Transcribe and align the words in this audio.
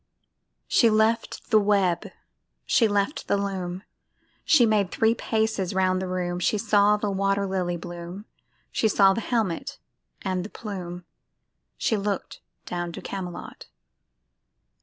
She 0.67 0.89
left 0.89 1.51
the 1.51 1.59
web, 1.59 2.07
she 2.65 2.87
left 2.87 3.27
the 3.27 3.37
loom, 3.37 3.83
She 4.43 4.65
made 4.65 4.89
three 4.89 5.13
paces 5.13 5.73
thro' 5.73 5.99
the 5.99 6.07
room, 6.07 6.39
She 6.39 6.57
saw 6.57 6.97
the 6.97 7.11
water 7.11 7.45
lily 7.45 7.77
bloom, 7.77 8.25
She 8.71 8.87
saw 8.87 9.13
the 9.13 9.21
helmet 9.21 9.77
and 10.23 10.43
the 10.43 10.49
plume, 10.49 11.05
She 11.77 11.97
look'd 11.97 12.39
down 12.65 12.91
to 12.93 13.01
Camelot. 13.03 13.67